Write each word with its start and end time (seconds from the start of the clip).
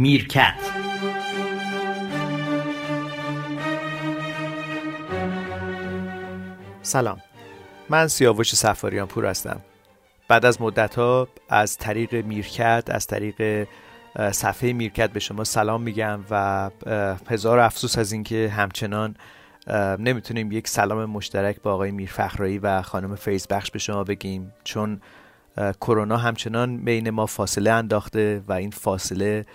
میرکت. 0.00 0.54
سلام. 6.82 7.20
من 7.90 8.08
سیاوش 8.08 8.54
سفاریان 8.54 9.06
پور 9.06 9.26
هستم. 9.26 9.60
بعد 10.28 10.46
از 10.46 10.62
مدت 10.62 10.94
ها 10.94 11.28
از 11.48 11.78
طریق 11.78 12.14
میرکت 12.14 12.84
از 12.88 13.06
طریق 13.06 13.68
صفحه 14.32 14.72
میرکت 14.72 15.10
به 15.10 15.20
شما 15.20 15.44
سلام 15.44 15.82
میگم 15.82 16.20
و 16.30 16.70
هزار 17.30 17.58
افسوس 17.58 17.98
از 17.98 18.12
اینکه 18.12 18.52
همچنان 18.56 19.16
نمی‌تونیم 19.98 20.52
یک 20.52 20.68
سلام 20.68 21.04
مشترک 21.04 21.62
با 21.62 21.72
آقای 21.72 21.90
میرفخرایی 21.90 22.58
و 22.58 22.82
خانم 22.82 23.16
فیض 23.16 23.46
بخش 23.46 23.70
به 23.70 23.78
شما 23.78 24.04
بگیم. 24.04 24.52
چون 24.64 25.00
کرونا 25.80 26.16
همچنان 26.16 26.84
بین 26.84 27.10
ما 27.10 27.26
فاصله 27.26 27.70
انداخته 27.70 28.42
و 28.48 28.52
این 28.52 28.70
فاصله 28.70 29.46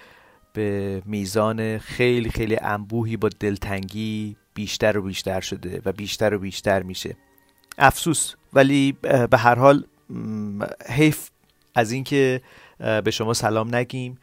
به 0.55 1.01
میزان 1.05 1.77
خیلی 1.77 2.29
خیلی 2.29 2.57
انبوهی 2.61 3.17
با 3.17 3.29
دلتنگی 3.39 4.35
بیشتر 4.53 4.97
و 4.97 5.01
بیشتر 5.01 5.41
شده 5.41 5.81
و 5.85 5.91
بیشتر 5.91 6.33
و 6.33 6.39
بیشتر 6.39 6.83
میشه. 6.83 7.15
افسوس. 7.77 8.33
ولی 8.53 8.91
به 9.29 9.37
هر 9.37 9.55
حال 9.55 9.83
حیف 10.89 11.29
از 11.75 11.91
اینکه 11.91 12.41
به 12.77 13.11
شما 13.11 13.33
سلام 13.33 13.75
نگیم. 13.75 14.17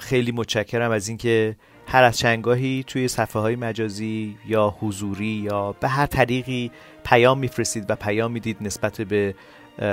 خیلی 0.00 0.32
متشکرم 0.32 0.90
از 0.90 1.08
اینکه 1.08 1.56
هر 1.86 2.04
از 2.04 2.18
چنگاهی 2.18 2.84
توی 2.86 3.08
صفحه 3.08 3.42
های 3.42 3.56
مجازی 3.56 4.36
یا 4.46 4.76
حضوری 4.80 5.26
یا 5.26 5.72
به 5.72 5.88
هر 5.88 6.06
طریقی 6.06 6.70
پیام 7.04 7.38
میفرستید 7.38 7.84
و 7.88 7.94
پیام 7.94 8.32
می‌دید 8.32 8.56
نسبت 8.60 9.00
به 9.00 9.34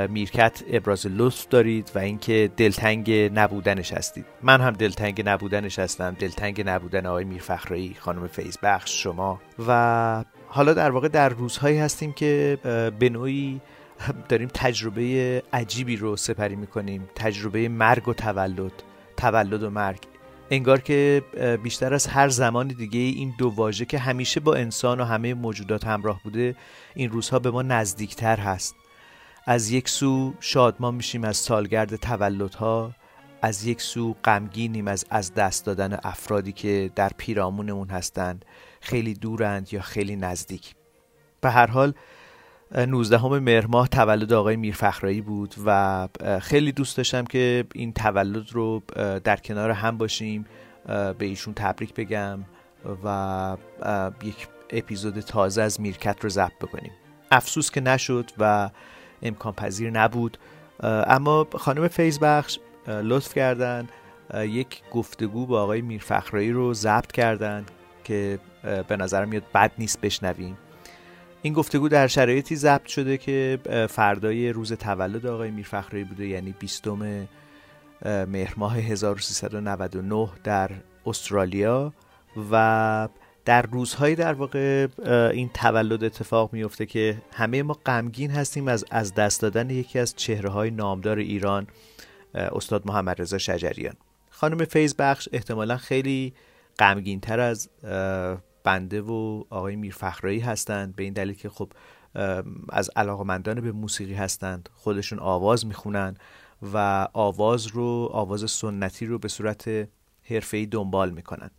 میرکت 0.10 0.64
ابراز 0.68 1.08
لطف 1.10 1.48
دارید 1.48 1.92
و 1.96 2.00
اینکه 2.00 2.52
دلتنگ 2.58 3.12
نبودنش 3.12 3.94
هستید. 3.94 4.26
من 4.44 4.62
هم 4.62 4.72
دلتنگ 4.72 5.22
نبودنش 5.26 5.80
هستم. 5.80 6.16
دلتنگ 6.20 6.70
نبودن 6.70 7.06
آقای 7.06 7.24
میرفخرایی 7.24 7.96
خانم 8.00 8.28
فیض 8.28 8.58
بخش 8.64 9.04
شما. 9.04 9.42
و 9.68 10.24
حالا 10.48 10.74
در 10.74 10.92
واقع 10.92 11.08
در 11.08 11.30
روزهایی 11.30 11.78
هستیم 11.78 12.14
که 12.14 12.58
به 13.00 13.10
نوعی 13.10 13.62
داریم 14.30 14.50
تجربه 14.54 15.44
عجیبی 15.54 15.96
رو 15.96 16.16
سپری 16.16 16.56
می‌کنیم. 16.56 17.10
تجربه 17.16 17.70
مرگ 17.70 18.08
و 18.08 18.14
تولد 18.14 18.84
تولد 19.18 19.64
و 19.64 19.70
مرگ. 19.70 20.00
انگار 20.52 20.82
که 20.82 21.24
بیشتر 21.64 21.94
از 21.94 22.08
هر 22.08 22.30
زمان 22.30 22.68
دیگه 22.68 23.00
این 23.00 23.34
دو 23.38 23.50
واژه 23.50 23.86
که 23.86 24.00
همیشه 24.00 24.40
با 24.40 24.56
انسان 24.56 25.00
و 25.00 25.04
همه 25.04 25.34
موجودات 25.34 25.88
همراه 25.88 26.22
بوده 26.24 26.56
این 26.96 27.10
روزها 27.10 27.40
به 27.40 27.52
ما 27.52 27.62
نزدیکتر 27.62 28.38
هست. 28.38 28.76
از 29.46 29.72
یک 29.72 29.90
سو 29.90 30.34
شادمان 30.40 30.96
میشیم 30.96 31.24
از 31.24 31.38
سالگرد 31.38 31.96
تولدها 31.96 32.92
از 33.42 33.66
یک 33.66 33.82
سو 33.82 34.16
غمگینیم 34.24 34.88
از 34.88 35.06
از 35.10 35.34
دست 35.34 35.66
دادن 35.66 36.00
افرادی 36.04 36.52
که 36.52 36.92
در 36.96 37.12
پیرامونمون 37.18 37.90
هستند 37.90 38.46
خیلی 38.82 39.14
دورند 39.14 39.74
یا 39.74 39.82
خیلی 39.82 40.16
نزدیک. 40.16 40.76
به 41.42 41.50
هر 41.50 41.68
حال 41.68 41.94
19 42.76 43.28
مهر 43.28 43.68
ماه 43.68 43.88
تولد 43.88 44.34
آقای 44.34 44.56
میرفخرایی 44.56 45.22
بود 45.22 45.56
و 45.66 46.08
خیلی 46.42 46.72
دوست 46.72 46.98
داشتم 46.98 47.26
که 47.26 47.66
این 47.74 47.94
تولد 47.94 48.52
رو 48.52 48.84
در 49.24 49.38
کنار 49.38 49.72
هم 49.72 49.98
باشیم 49.98 50.46
به 50.88 51.16
ایشون 51.26 51.54
تبریک 51.54 51.94
بگم 51.94 52.40
و 53.04 53.58
یک 54.24 54.48
اپیزود 54.70 55.20
تازه 55.20 55.62
از 55.62 55.82
میرکت 55.82 56.24
رو 56.24 56.30
ضبط 56.30 56.58
بکنیم. 56.62 56.92
افسوس 57.32 57.72
که 57.72 57.82
نشد 57.82 58.32
و 58.38 58.70
امکان 59.24 59.54
پذیر 59.54 59.90
نبود 59.90 60.38
اما 60.84 61.48
خانم 61.56 61.88
فیض 61.88 62.20
بخش 62.20 62.60
لطف 62.88 63.34
کردن 63.34 63.88
یک 64.36 64.82
گفتگو 64.92 65.46
با 65.46 65.62
آقای 65.64 65.82
میرفخرایی 65.82 66.52
رو 66.52 66.74
ضبط 66.74 67.12
کردن 67.12 67.66
که 68.04 68.40
به 68.88 68.98
نظرم 68.98 69.30
میاد 69.30 69.44
بد 69.54 69.72
نیست 69.78 70.02
بشنویم. 70.02 70.58
این 71.42 71.54
گفتگو 71.54 71.90
در 71.90 72.08
شرایطی 72.08 72.56
ضبط 72.56 72.86
شده 72.86 73.18
که 73.18 73.60
فردای 73.90 74.50
روز 74.50 74.74
تولد 74.74 75.26
آقای 75.26 75.52
میرفخرایی 75.52 76.04
بوده 76.04 76.28
یعنی 76.28 76.56
20 76.60 76.88
مهر 78.28 78.54
ماه 78.58 78.78
1399 78.78 80.30
در 80.44 80.72
استرالیا 81.06 81.94
و 82.52 83.08
در 83.46 83.62
روزهایی 83.62 84.16
در 84.16 84.34
واقع 84.34 84.88
این 85.34 85.50
تولد 85.54 86.04
اتفاق 86.04 86.54
میفته 86.54 86.86
که 86.86 87.22
همه 87.34 87.64
ما 87.64 87.74
غمگین 87.86 88.32
هستیم 88.32 88.68
از 88.68 88.86
از 88.92 89.14
دست 89.14 89.42
دادن 89.42 89.70
یکی 89.70 90.00
از 90.00 90.16
چهره 90.16 90.50
های 90.50 90.72
نامدار 90.72 91.18
ایران 91.18 91.68
استاد 92.34 92.88
محمد 92.88 93.22
رضا 93.22 93.38
شجریان. 93.38 93.94
خانم 94.30 94.66
فیض 94.66 94.96
بخش 95.00 95.30
احتمالا 95.32 95.78
خیلی 95.78 96.34
غمگین 96.80 97.20
تر 97.20 97.40
از 97.40 97.70
بنده 98.64 99.02
و 99.02 99.44
آقای 99.50 99.76
میرفخرایی 99.76 100.40
هستند 100.40 100.96
به 100.96 101.04
این 101.04 101.14
دلیل 101.14 101.36
که 101.36 101.50
خب 101.50 101.72
از 102.70 102.90
علاقمندان 102.96 103.62
به 103.62 103.72
موسیقی 103.72 104.14
هستند 104.14 104.70
خودشون 104.74 105.20
آواز 105.20 105.66
می‌خونن 105.66 106.16
و 106.74 107.08
آواز 107.14 107.68
رو 107.68 108.10
آواز 108.12 108.52
سنتی 108.52 109.06
رو 109.06 109.20
به 109.20 109.28
صورت 109.28 109.88
حرفه‌ای 110.24 110.66
دنبال 110.66 111.10
می‌کنن. 111.12 111.52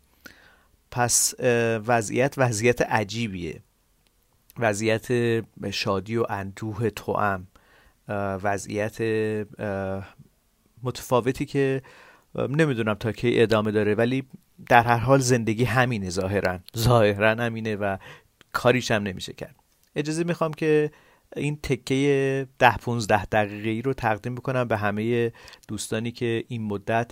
پس 0.93 1.35
وضعیت 1.87 2.35
وضعیت 2.37 2.83
عجیبیه. 2.83 3.61
وضعیت 4.59 5.07
شادی 5.71 6.17
و 6.17 6.27
اندوه 6.29 6.91
توام 6.91 7.47
وضعیت 8.09 9.03
متفاوتی 10.83 11.45
که 11.45 11.83
نمی‌دونم 12.35 12.95
تا 12.95 13.13
کی 13.13 13.43
ادامه 13.43 13.71
داره 13.71 13.95
ولی 13.95 14.25
در 14.69 14.83
هر 14.83 14.97
حال 14.97 15.19
زندگی 15.19 15.65
همینه 15.65 16.11
ظاهرا. 16.11 16.59
ظاهرا 16.79 17.31
همینه 17.31 17.77
و 17.77 17.97
کاریش 18.53 18.91
هم 18.91 19.03
نمیشه 19.03 19.33
کرد. 19.33 19.57
اجازه 19.97 20.25
می‌خوام 20.25 20.53
که 20.53 20.91
این 21.37 21.59
تکه 21.63 22.47
ده 22.59 22.77
15 22.77 23.25
دقیقه 23.25 23.69
ای 23.69 23.83
رو 23.83 23.95
تقدیم 23.95 24.35
بکنم 24.35 24.69
به 24.69 24.77
همه 24.77 25.33
دوستانی 25.69 26.13
که 26.13 26.45
این 26.49 26.63
مدت 26.63 27.11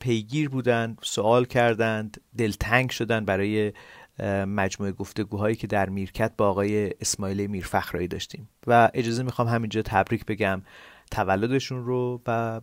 پیگیر 0.00 0.48
بودند 0.48 0.98
سوال 1.02 1.44
کردند 1.44 2.20
دلتنگ 2.38 2.90
شدن 2.90 3.24
برای 3.24 3.72
مجموعه 4.46 4.92
گفتگوهایی 4.92 5.56
که 5.56 5.66
در 5.66 5.88
میرکت 5.88 6.32
با 6.38 6.48
آقای 6.48 6.90
اسماعیل 7.00 7.46
میرفخرایی 7.46 8.08
داشتیم. 8.08 8.48
و 8.66 8.90
اجازه 8.94 9.22
می‌خوام 9.22 9.48
همینجا 9.48 9.82
تبریک 9.82 10.26
بگم. 10.26 10.62
تولدشون 11.10 11.84
رو 11.84 12.22
و 12.26 12.60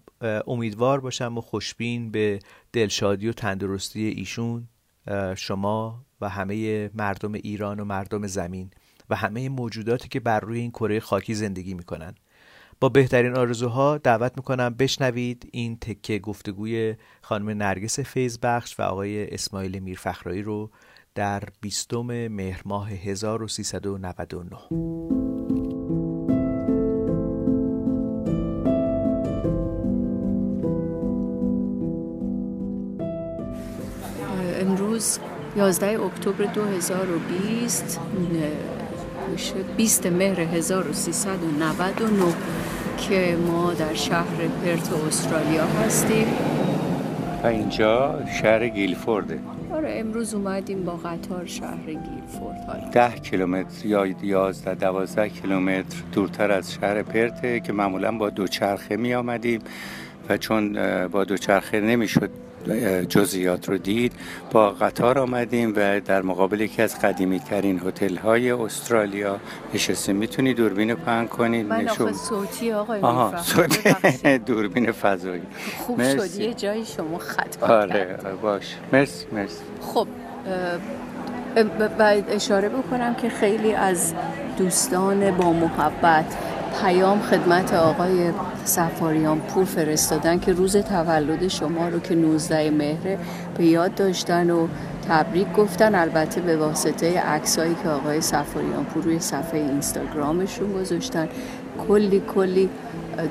امیدوار 0.48 1.00
باشم 1.00 1.38
و 1.38 1.42
خوشبین 1.42 2.12
به 2.12 2.40
دلشادی 2.74 3.28
و 3.28 3.34
تندرستی 3.34 4.08
ایشون 4.08 4.68
شما 5.38 6.06
و 6.22 6.30
همه 6.30 6.90
مردم 6.94 7.34
ایران 7.34 7.80
و 7.80 7.86
مردم 7.86 8.28
زمین 8.28 8.72
و 9.10 9.16
همه 9.16 9.50
موجوداتی 9.50 10.10
که 10.10 10.20
بر 10.20 10.40
روی 10.40 10.60
این 10.60 10.72
کره 10.72 11.00
خاکی 11.00 11.34
زندگی 11.34 11.74
می‌کنن. 11.74 12.16
با 12.82 12.90
بهترین 12.90 13.38
آرزوها 13.38 13.98
دعوت 13.98 14.32
می‌کنم 14.38 14.70
بشنوید 14.70 15.50
این 15.52 15.78
تکه 15.78 16.20
گفتگوی 16.20 16.96
خانم 17.22 17.50
نرگس 17.50 18.00
فیض 18.00 18.38
بخش 18.44 18.80
و 18.80 18.84
آقای 18.84 19.34
اسماعیل 19.34 19.80
میرفخرایی 19.80 20.42
رو 20.42 20.70
در 21.16 21.44
بیستم 21.62 22.28
مهر 22.28 22.62
ماه 22.66 22.92
1399 22.92 24.58
امروز 34.62 35.20
11 35.56 36.02
اکتبر 36.02 36.46
2020 36.46 38.00
20 39.78 40.06
مهر 40.06 40.40
1399 40.40 42.34
که 42.98 43.38
ما 43.48 43.74
در 43.74 43.94
شهر 43.94 44.48
پرت 44.66 44.94
استرالیا 45.08 45.66
هستیم. 45.66 46.28
و 47.44 47.48
اینجا 47.48 48.20
شهر 48.42 48.68
گیلفورده. 48.68 49.40
آره 49.74 49.94
امروز 49.96 50.34
اومدیم 50.34 50.84
با 50.84 50.92
قطار 50.92 51.46
شهر 51.46 51.86
گیلفورد. 51.86 52.58
حالا. 52.68 52.90
ده 52.92 53.10
کیلومتر 53.20 53.86
یا 53.86 54.08
یازده 54.24 54.76
دوازده 54.76 55.30
کیلومتر 55.30 55.98
دورتر 56.14 56.52
از 56.52 56.74
شهر 56.74 57.04
پرته 57.04 57.60
که 57.60 57.74
معمولا 57.74 58.12
با 58.12 58.30
دوچرخه 58.30 58.98
می 58.98 59.14
آمدیم 59.14 59.62
و 60.30 60.38
چون 60.38 60.78
با 61.08 61.24
دوچرخه 61.24 61.82
نمی‌شد 61.82 62.30
جزئیات 63.10 63.70
رو 63.70 63.78
دید 63.78 64.14
با 64.52 64.70
قطار 64.70 65.20
آمدیم 65.20 65.74
و 65.76 66.00
در 66.00 66.22
مقابل 66.22 66.62
یکی 66.62 66.82
از 66.82 67.00
قدیمی 67.02 67.40
ترین 67.40 67.82
هتل 67.86 68.18
های 68.18 68.52
استرالیا 68.52 69.40
نشستیم. 69.74 70.16
می‌تونی 70.16 70.54
دوربین 70.54 70.96
پهن 70.96 71.28
کنید؟ 71.28 71.66
من 71.66 71.90
آخه 71.90 72.14
صوتی 72.14 72.72
آقای 72.72 73.02
آها 73.02 73.42
صوتی 73.42 74.38
دوربین 74.48 74.92
فضایی. 74.92 75.42
خوب 75.78 76.00
مرسی. 76.00 76.30
شد 76.30 76.40
یه 76.40 76.54
جایی 76.54 76.86
شما 76.86 77.18
خط 77.18 77.64
آره 77.64 78.18
باش. 78.42 78.76
مرسی 78.94 79.26
مرسی. 79.32 79.62
خب 79.82 80.08
باید 82.00 82.26
اشاره 82.30 82.70
بکنم 82.70 83.16
که 83.16 83.30
خیلی 83.30 83.74
از 83.74 84.14
دوستان 84.58 85.32
با 85.32 85.54
محبت 85.54 86.26
پیام 86.80 87.22
خدمت 87.22 87.74
آقای 87.74 88.32
سفاریان 88.64 89.40
پور 89.40 89.66
فرستادن 89.66 90.40
که 90.40 90.54
روز 90.54 90.78
تولد 90.78 91.48
شما 91.48 91.88
رو 91.88 92.00
که 92.00 92.16
19 92.16 92.72
مهر 92.72 93.18
به 93.58 93.66
یاد 93.66 93.96
داشتن 93.96 94.50
و 94.50 94.68
تبریک 95.10 95.54
گفتن. 95.54 95.96
البته 95.96 96.42
به 96.42 96.58
واسطه 96.58 97.20
عکسایی 97.20 97.76
که 97.84 97.90
آقای 97.90 98.22
سفاریان 98.22 98.86
پور 98.86 99.04
روی 99.04 99.20
صفحه 99.20 99.60
اینستاگرامشون 99.60 100.74
گذاشتن 100.74 101.30
کلی 101.88 102.22
کلی 102.36 102.70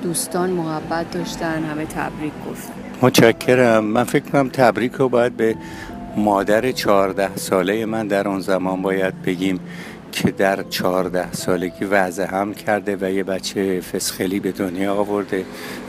دوستان 0.03 0.51
محبت 0.51 1.11
داشتن 1.11 1.65
همه 1.65 1.85
تبریک 1.85 2.33
گفتن. 2.51 2.73
متشکرم. 3.03 3.85
من 3.85 4.05
فکر 4.05 4.25
کنم 4.25 4.49
تبریک 4.49 4.93
رو 4.93 5.09
باید 5.09 5.37
به 5.37 5.55
مادر 6.17 6.73
چهارده 6.73 7.37
ساله 7.37 7.87
من 7.87 8.07
در 8.07 8.29
اون 8.29 8.41
زمان 8.41 8.83
باید 8.83 9.23
بگیم. 9.23 9.61
که 10.13 10.31
در 10.31 10.63
چهارده 10.63 11.33
سالگی 11.33 11.85
وضع 11.85 12.25
هم 12.25 12.55
کرده 12.55 12.97
و 13.01 13.11
یه 13.11 13.25
بچه 13.25 13.81
فسخلی 13.81 14.41
به 14.41 14.53
دنیا 14.53 14.95
آورده 14.95 15.45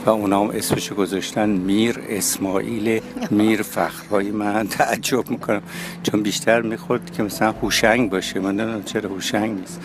و 0.06 0.10
اونا 0.10 0.40
هم 0.40 0.50
اسمشو 0.50 0.94
گذاشتن 0.94 1.48
میر 1.48 1.98
اسماعیل 2.08 3.00
میر 3.30 3.62
فخرهای 3.62 4.30
من. 4.30 4.68
تعجب 4.78 5.30
می‌کنم. 5.30 5.62
چون 6.02 6.22
بیشتر 6.22 6.62
می‌خورد 6.62 7.10
که 7.10 7.22
مثلا 7.22 7.52
هوشنگ 7.52 8.10
باشه. 8.10 8.40
من 8.40 8.82
چرا 8.84 9.10
هوشنگ 9.10 9.58
نیست. 9.58 9.80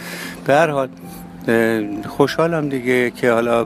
به 0.45 0.53
هر 0.53 0.69
حال 0.69 0.89
خوشحالم 2.07 2.69
دیگه 2.69 3.11
که 3.11 3.31
حالا 3.31 3.65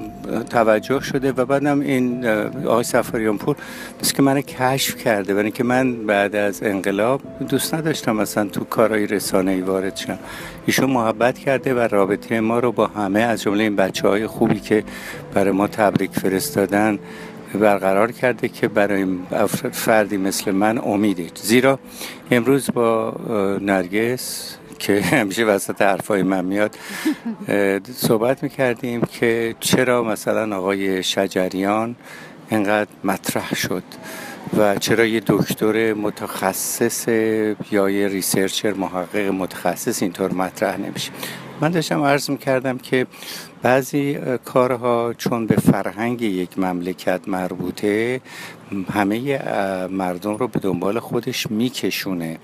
توجه 0.49 0.99
شده 0.99 1.31
و 1.31 1.45
بعدم 1.45 1.79
این 1.79 2.27
آقای 2.65 2.83
سفاریان 2.83 3.37
پور 3.37 3.55
بس 4.01 4.13
که 4.13 4.21
من 4.21 4.41
کشف 4.41 4.95
کرده 4.95 5.33
برای 5.33 5.51
که 5.51 5.63
من 5.63 6.05
بعد 6.05 6.35
از 6.35 6.63
انقلاب 6.63 7.21
دوست 7.49 7.75
نداشتم 7.75 8.15
مثلا 8.15 8.49
تو 8.49 8.63
کارهای 8.63 9.07
رسانه 9.07 9.51
ای 9.51 9.61
وارد 9.61 9.95
شم. 9.95 10.19
ایشون 10.65 10.89
محبت 10.89 11.39
کرده 11.39 11.73
و 11.73 11.79
رابطه 11.79 12.39
ما 12.39 12.59
رو 12.59 12.71
با 12.71 12.87
همه 12.87 13.19
از 13.19 13.41
جمله 13.41 13.63
این 13.63 13.75
بچه 13.75 14.07
های 14.07 14.27
خوبی 14.27 14.59
که 14.59 14.83
برای 15.33 15.51
ما 15.51 15.67
تبریک 15.67 16.11
فرستادن 16.11 16.99
برقرار 17.59 18.11
کرده 18.11 18.47
که 18.47 18.67
برای 18.67 19.05
فردی 19.71 20.17
مثل 20.17 20.51
من 20.51 20.77
امیده. 20.77 21.27
زیرا 21.35 21.79
امروز 22.31 22.69
با 22.73 23.15
نرگس 23.61 24.57
که 24.81 25.01
همیشه 25.01 25.45
وسط 25.45 25.81
حرفای 25.81 26.23
من 26.23 26.45
میاد 26.45 26.75
صحبت 27.95 28.43
می‌کردیم 28.43 29.01
که 29.01 29.55
چرا 29.59 30.03
مثلا 30.03 30.57
آقای 30.57 31.03
شجریان 31.03 31.95
انقدر 32.51 32.89
مطرح 33.03 33.55
شد 33.55 33.83
و 34.57 34.75
چرا 34.75 35.05
یه 35.05 35.21
دکتر 35.27 35.93
متخصص 35.93 37.07
یا 37.71 37.89
یه 37.89 38.07
ریسرچر 38.07 38.73
محقق 38.73 39.17
متخصص 39.17 40.01
اینطور 40.01 40.33
مطرح 40.33 40.77
نمیشه. 40.77 41.11
من 41.61 41.71
داشتم 41.71 42.03
عرض 42.03 42.29
می‌کردم 42.29 42.77
که 42.77 43.07
بعضی 43.63 44.19
کارها 44.45 45.13
چون 45.17 45.47
به 45.47 45.55
فرهنگ 45.55 46.21
یک 46.21 46.59
مملکت 46.59 47.21
مربوطه 47.27 48.21
همه 48.93 49.37
مردم 49.87 50.35
رو 50.35 50.47
به 50.47 50.59
دنبال 50.59 50.99
خودش 50.99 51.51
میکشونه 51.51 52.37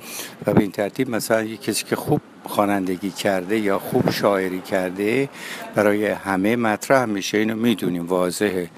و 0.45 0.53
به 0.53 0.61
این 0.61 0.71
ترتیب 0.71 1.09
مثلا 1.09 1.43
یک 1.43 1.61
کسی 1.61 1.85
که 1.85 1.95
خوب 1.95 2.21
خوانندگی 2.43 3.09
کرده 3.09 3.59
یا 3.59 3.79
خوب 3.79 4.11
شاعری 4.11 4.61
کرده 4.61 5.29
برای 5.75 6.05
همه 6.05 6.55
مطرح 6.55 7.05
میشه. 7.05 7.37
اینو 7.37 7.55
می‌دونیم 7.55 8.05
واضحه. 8.05 8.69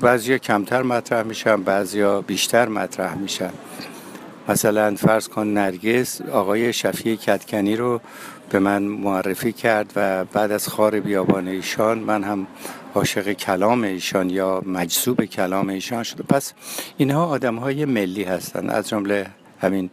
بعضیا 0.00 0.38
کمتر 0.38 0.82
مطرح 0.82 1.22
میشن 1.22 1.62
بعضیا 1.62 2.20
بیشتر 2.20 2.68
مطرح 2.68 3.14
میشن. 3.14 3.50
مثلا 4.48 4.94
فرض 4.94 5.28
کن 5.28 5.46
نرگس 5.46 6.20
آقای 6.20 6.72
شفیع 6.72 7.16
کتکنی 7.16 7.76
رو 7.76 8.00
به 8.50 8.58
من 8.58 8.82
معرفی 8.82 9.52
کرد 9.52 9.92
و 9.96 10.24
بعد 10.24 10.52
از 10.52 10.68
خار 10.68 11.00
بیابان 11.00 11.48
ایشان 11.48 11.98
من 11.98 12.24
هم 12.24 12.46
عاشق 12.94 13.32
کلام 13.32 13.84
ایشان 13.84 14.30
یا 14.30 14.62
مجذوب 14.66 15.24
کلام 15.24 15.68
ایشان 15.68 16.02
شده. 16.02 16.22
پس 16.22 16.52
اینها 16.96 17.26
آدم 17.26 17.56
های 17.56 17.84
ملی 17.84 18.24
هستند 18.24 18.70
از 18.70 18.88
جمله 18.88 19.26
همین 19.60 19.90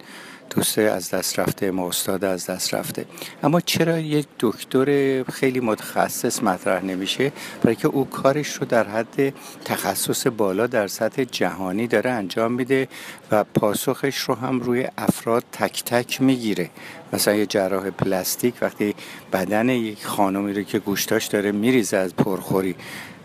دوست 0.49 0.77
از 0.79 1.09
دست 1.09 1.39
رفته 1.39 1.71
ما 1.71 1.87
استاد 1.87 2.23
از 2.23 2.45
دست 2.45 2.73
رفته. 2.73 3.05
اما 3.43 3.59
چرا 3.59 3.99
یک 3.99 4.27
دکتر 4.39 5.23
خیلی 5.23 5.59
متخصص 5.59 6.43
مطرح 6.43 6.85
نمیشه؟ 6.85 7.31
برای 7.63 7.75
که 7.75 7.87
او 7.87 8.09
کارش 8.09 8.53
رو 8.53 8.65
در 8.65 8.87
حد 8.87 9.33
تخصص 9.65 10.27
بالا 10.27 10.67
در 10.67 10.87
سطح 10.87 11.23
جهانی 11.23 11.87
داره 11.87 12.09
انجام 12.09 12.51
میده 12.51 12.87
و 13.31 13.43
پاسخش 13.43 14.17
رو 14.17 14.35
هم 14.35 14.59
روی 14.59 14.87
افراد 14.97 15.43
تک 15.51 15.83
تک 15.83 16.21
می‌گیره. 16.21 16.69
مثلا 17.13 17.33
یه 17.33 17.45
جراح 17.45 17.89
پلاستیک 17.89 18.53
وقتی 18.61 18.95
بدن 19.33 19.69
یک 19.69 20.05
خانمی 20.05 20.53
رو 20.53 20.63
که 20.63 20.79
گوشتاش 20.79 21.25
داره 21.25 21.51
میریزه 21.51 21.97
از 21.97 22.15
پرخوری 22.15 22.75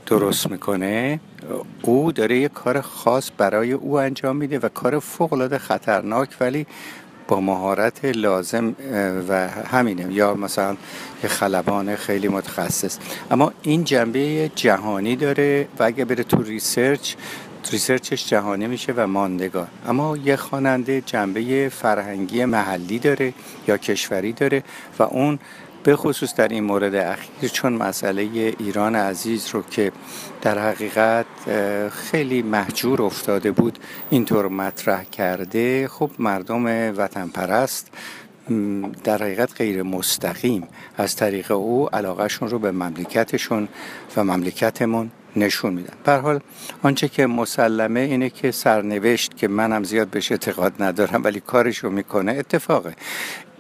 درست 0.06 0.50
می‌کنه 0.50 1.20
او 1.82 2.12
داره 2.12 2.38
یه 2.38 2.48
کار 2.48 2.80
خاص 2.80 3.30
برای 3.38 3.72
او 3.72 3.98
انجام 3.98 4.36
میده 4.36 4.58
و 4.58 4.68
کار 4.68 4.98
فوق 4.98 5.32
العاده 5.32 5.58
خطرناک 5.58 6.28
ولی 6.40 6.66
با 7.28 7.40
مهارت 7.40 8.04
لازم 8.04 8.74
و 9.28 9.48
همینه. 9.48 10.12
یا 10.12 10.34
مثلا 10.34 10.76
یه 11.22 11.28
خلبان 11.28 11.96
خیلی 11.96 12.28
متخصص. 12.28 12.98
اما 13.30 13.52
این 13.62 13.84
جنبه 13.84 14.50
جهانی 14.54 15.16
داره 15.16 15.68
و 15.78 15.82
اگه 15.82 16.04
بره 16.04 16.24
تو 16.24 16.42
research 16.42 17.14
research 17.70 18.17
ش 18.17 18.28
جهانی 18.28 18.66
میشه 18.66 18.92
و 18.96 19.06
ماندگار. 19.06 19.68
اما 19.88 20.16
یه 20.16 20.36
خواننده 20.36 21.00
جنبه 21.00 21.68
فرهنگی 21.68 22.44
محلی 22.44 22.98
داره 22.98 23.32
یا 23.68 23.76
کشوری 23.76 24.32
داره 24.32 24.62
و 24.98 25.02
اون 25.02 25.38
به 25.84 25.96
خصوص 25.96 26.34
در 26.34 26.48
این 26.48 26.64
مورد 26.64 26.94
اخیر 26.94 27.50
چون 27.50 27.72
مسئله 27.72 28.22
ایران 28.58 28.96
عزیز 28.96 29.48
رو 29.48 29.62
که 29.62 29.92
در 30.42 30.58
حقیقت 30.58 31.26
خیلی 31.90 32.42
مهجور 32.42 33.02
افتاده 33.02 33.50
بود 33.50 33.78
اینطور 34.10 34.48
مطرح 34.48 35.04
کرده 35.04 35.88
خب 35.88 36.10
مردم 36.18 36.64
وطن 36.98 37.28
پرست 37.28 37.90
در 39.04 39.22
حقیقت 39.22 39.56
غیر 39.56 39.82
مستقیم 39.82 40.68
از 40.96 41.16
طریق 41.16 41.50
او 41.50 41.88
علاقهشون 41.94 42.48
رو 42.48 42.58
به 42.58 42.72
مملکتشون 42.72 43.68
و 44.16 44.24
مملکتمون 44.24 45.10
نشون 45.36 45.72
میدن. 45.72 45.94
به 46.04 46.12
حال 46.12 46.40
آنچه 46.82 47.08
که 47.08 47.26
مسلمه 47.26 48.00
اینه 48.00 48.30
که 48.30 48.50
سرنوشت 48.50 49.36
که 49.36 49.48
منم 49.48 49.84
زیاد 49.84 50.08
بهش 50.08 50.32
اعتقاد 50.32 50.82
ندارم 50.82 51.24
ولی 51.24 51.40
کارشو 51.40 51.90
می‌کنه 51.90 52.32
اتفاقه. 52.32 52.94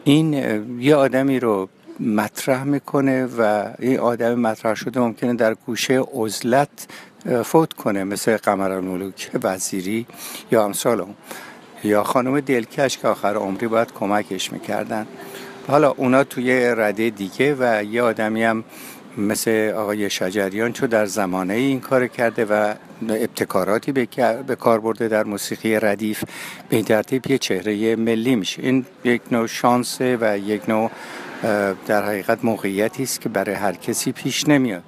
این 0.04 0.32
یه 0.80 0.94
آدمی 0.94 1.40
رو 1.40 1.68
مطرح 2.00 2.64
می‌کنه 2.64 3.26
و 3.26 3.64
این 3.78 3.98
آدم 3.98 4.34
مطرح 4.34 4.74
شده 4.74 5.00
ممکنه 5.00 5.34
در 5.34 5.54
گوشه 5.54 6.00
عزلت 6.14 6.68
فوت 7.44 7.72
کنه 7.72 8.04
مثل 8.04 8.36
قمر 8.36 8.70
الملوک 8.70 9.30
وزیری 9.42 10.06
یا 10.52 10.64
امثال 10.64 11.06
یا 11.84 12.04
خانم 12.04 12.40
دلکش 12.40 12.98
که 12.98 13.08
آخر 13.08 13.34
عمری 13.34 13.68
باید 13.68 13.92
کمکش 13.92 14.52
می‌کردن. 14.52 15.06
حالا 15.68 15.90
اونا 15.90 16.24
توی 16.24 16.74
رده 16.76 17.10
دیگه 17.10 17.56
و 17.58 17.84
یه 17.84 18.02
آدمی 18.02 18.42
هم 18.42 18.64
مثل 19.18 19.72
آقای 19.76 20.10
شجریان 20.10 20.72
چو 20.72 20.86
در 20.86 21.06
زمانه 21.06 21.54
این 21.54 21.80
کار 21.80 22.06
کرده 22.06 22.44
و 22.44 22.74
ابتکاراتی 23.08 23.92
به 24.46 24.56
کار 24.60 24.80
برده 24.80 25.08
در 25.08 25.24
موسیقی 25.24 25.80
ردیف 25.80 26.24
به 26.68 26.76
این 26.76 26.84
ترتیب 26.84 27.30
یه 27.30 27.38
چهره 27.38 27.96
ملی 27.96 28.36
میشه. 28.36 28.62
این 28.62 28.86
یک 29.04 29.22
نوع 29.30 29.46
شانسه 29.46 30.18
و 30.20 30.38
یک 30.38 30.68
نوع 30.68 30.90
در 31.86 32.06
حقیقت 32.06 32.44
موقعیتی 32.44 33.02
است 33.02 33.20
که 33.20 33.28
برای 33.28 33.54
هر 33.54 33.72
کسی 33.72 34.12
پیش 34.12 34.48
نمیاد. 34.48 34.82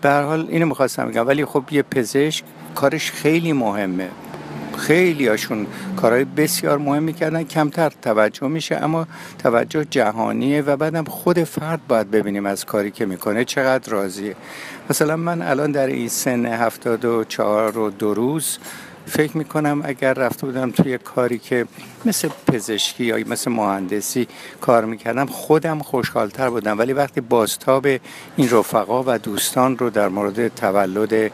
به 0.00 0.10
حال 0.10 0.46
اینو 0.50 0.66
می‌خواستم 0.66 1.08
بگم 1.08 1.26
ولی 1.26 1.44
خب 1.44 1.64
یه 1.70 1.82
پزشک 1.82 2.44
کارش 2.74 3.10
خیلی 3.10 3.52
مهمه. 3.52 4.08
خیلی 4.78 5.28
هاشون 5.28 5.66
کارهای 5.96 6.24
بسیار 6.24 6.78
مهمی 6.78 7.12
کردن 7.12 7.44
کمتر 7.44 7.92
توجه 8.02 8.48
میشه 8.48 8.76
اما 8.76 9.06
توجه 9.38 9.84
جهانیه 9.84 10.62
و 10.62 10.76
بعدم 10.76 11.04
خود 11.04 11.44
فرد 11.44 11.80
باید 11.88 12.10
ببینیم 12.10 12.46
از 12.46 12.64
کاری 12.64 12.90
که 12.90 13.06
می‌کنه 13.06 13.44
چقدر 13.44 13.92
راضیه. 13.92 14.36
مثلا 14.90 15.16
من 15.16 15.42
الان 15.42 15.72
در 15.72 15.86
این 15.86 16.08
سن 16.08 16.46
هفتاد 16.46 17.04
و 17.04 17.24
چهار 17.24 17.78
و 17.78 17.90
دو 17.90 18.14
روز 18.14 18.58
فکر 19.08 19.36
می‌کنم 19.36 19.82
اگر 19.84 20.14
رفته 20.14 20.46
بودم 20.46 20.70
توی 20.70 20.98
کاری 20.98 21.38
که 21.38 21.66
مثل 22.04 22.28
پزشکی 22.46 23.04
یا 23.04 23.16
مثل 23.26 23.50
مهندسی 23.50 24.28
کار 24.60 24.84
می‌کردم 24.84 25.26
خودم 25.26 25.78
خوشحالتر 25.78 26.50
بودم. 26.50 26.78
ولی 26.78 26.92
وقتی 26.92 27.20
بازتاب 27.20 27.86
این 28.36 28.50
رفقا 28.50 29.04
و 29.06 29.18
دوستان 29.18 29.78
رو 29.78 29.90
در 29.90 30.08
مورد 30.08 30.54
تولد 30.54 31.32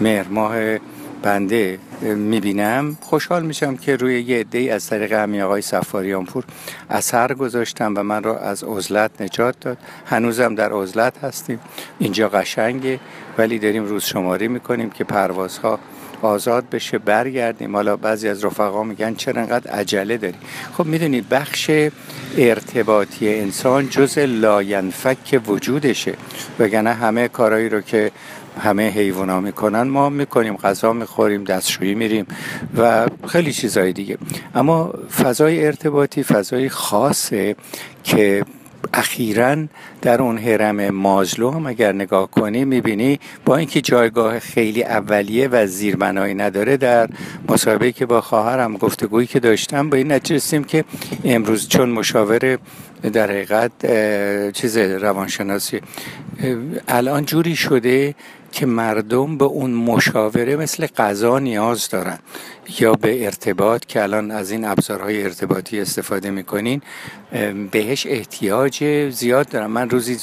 مهرماه 0.00 0.78
بنده 1.22 1.78
می‌بینم 2.02 2.98
خوشحال 3.00 3.46
میشم 3.46 3.76
که 3.76 3.96
روی 3.96 4.22
یه 4.22 4.40
عده 4.40 4.72
از 4.72 4.86
طریق 4.86 5.12
همین 5.12 5.42
آقای 5.42 5.62
سفاریانپور 5.62 6.44
اثر 6.90 7.34
گذاشتم 7.34 7.94
و 7.96 8.02
من 8.02 8.22
را 8.22 8.38
از 8.38 8.64
عزلت 8.64 9.10
نجات 9.20 9.60
داد. 9.60 9.78
هنوزم 10.06 10.54
در 10.54 10.72
عزلت 10.72 11.24
هستیم. 11.24 11.60
اینجا 11.98 12.28
قشنگه 12.28 13.00
ولی 13.38 13.58
داریم 13.58 13.84
روز 13.84 14.04
شماری 14.04 14.48
می‌کنیم 14.48 14.90
که 14.90 15.04
پروازها 15.04 15.78
آزاد 16.22 16.70
بشه 16.70 16.98
برگردیم. 16.98 17.76
حالا 17.76 17.96
بعضی 17.96 18.28
از 18.28 18.44
رفقا 18.44 18.82
میگن 18.82 19.14
چرا 19.14 19.42
انقدر 19.42 19.70
عجله 19.70 20.16
داری؟ 20.16 20.36
خب 20.78 20.86
می‌دونید 20.86 21.28
بخش 21.28 21.70
ارتباطی 22.38 23.34
انسان 23.34 23.88
جز 23.88 24.18
لاینفک 24.18 25.40
وجودشه. 25.46 26.14
وگرنه 26.58 26.94
همه 26.94 27.28
کارهایی 27.28 27.68
رو 27.68 27.80
که 27.80 28.10
همه 28.60 28.88
حیوانا 28.88 29.40
می‌کنن 29.40 29.82
ما 29.82 30.08
می‌کنیم. 30.08 30.56
غذا 30.56 30.92
می‌خوریم 30.92 31.44
دستشویی 31.44 31.94
میریم 31.94 32.26
و 32.78 33.06
خیلی 33.28 33.52
چیزهای 33.52 33.92
دیگه. 33.92 34.18
اما 34.54 34.94
فضای 35.22 35.66
ارتباطی 35.66 36.22
فضای 36.22 36.68
خاصه 36.68 37.56
که 38.04 38.44
اخیرا 38.94 39.56
در 40.02 40.22
اون 40.22 40.38
حرم 40.38 40.90
مازلو 40.90 41.50
هم 41.50 41.66
اگر 41.66 41.92
نگاه 41.92 42.30
کنی 42.30 42.64
می‌بینی 42.64 43.20
با 43.44 43.56
اینکه 43.56 43.80
جایگاه 43.80 44.38
خیلی 44.38 44.84
اولیه 44.84 45.48
و 45.48 45.66
زیربنایی 45.66 46.34
نداره 46.34 46.76
در 46.76 47.08
مصاحبه 47.48 47.92
که 47.92 48.06
با 48.06 48.20
خواهرم 48.20 48.76
گفتگویی 48.76 49.26
که 49.26 49.40
داشتم 49.40 49.90
با 49.90 49.96
این 49.96 50.12
نتیجه 50.12 50.62
که 50.62 50.84
امروز 51.24 51.68
چون 51.68 51.88
مشاور 51.88 52.58
در 53.12 53.30
حقیقت 53.30 53.72
چیز 54.52 54.76
روانشناسی 54.76 55.80
الان 56.88 57.24
جوری 57.24 57.56
شده 57.56 58.14
که 58.52 58.66
مردم 58.66 59.38
به 59.38 59.44
اون 59.44 59.70
مشاوره 59.70 60.56
مثل 60.56 60.86
غذا 60.86 61.38
نیاز 61.38 61.88
دارن. 61.88 62.18
یا 62.80 62.92
به 62.92 63.24
ارتباط 63.24 63.84
که 63.84 64.02
الان 64.02 64.30
از 64.30 64.50
این 64.50 64.64
ابزارهای 64.64 65.22
ارتباطی 65.22 65.80
استفاده 65.80 66.30
می‌کنین 66.30 66.82
بهش 67.70 68.06
احتیاج 68.06 68.84
زیاد 69.10 69.48
دارم. 69.48 69.70
من 69.70 69.90
روزی 69.90 70.16